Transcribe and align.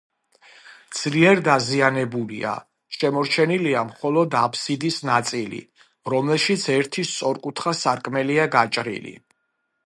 ძლიერ 0.99 1.41
დაზიანებულია: 1.47 2.53
შემორჩენილია 2.97 3.83
მხოლოდ 3.89 4.39
აბსიდის 4.39 4.97
ნაწილი, 5.11 5.61
რომელშიც 6.15 6.65
ერთი 6.79 7.07
სწორკუთხა 7.11 7.77
სარკმელია 7.83 8.51
გაჭრილი. 8.59 9.15